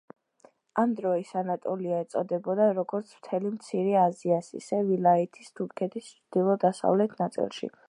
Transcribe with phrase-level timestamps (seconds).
[0.83, 7.75] ამ დროის ანატოლია ეწოდებოდა, როგორც მთელ მცირე აზიას, ისე ვილაიეთს თურქეთის ჩრდილო-დასავლეთ ნაწილში.